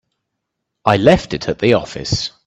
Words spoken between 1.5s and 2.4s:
the office.